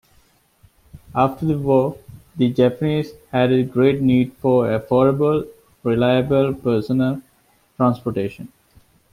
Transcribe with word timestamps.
After 1.13 1.45
the 1.45 1.59
war, 1.59 1.95
the 2.35 2.49
Japanese 2.51 3.11
had 3.31 3.51
a 3.51 3.61
great 3.61 4.01
need 4.01 4.33
for 4.33 4.65
affordable, 4.65 5.47
reliable 5.83 6.55
personal 6.55 7.21
transportation. 7.77 8.51